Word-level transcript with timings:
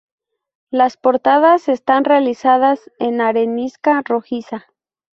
Las 0.71 0.97
portadas 0.97 1.69
están 1.69 2.05
realizadas 2.05 2.89
en 2.97 3.21
arenisca 3.21 4.01
rojiza. 4.03 4.65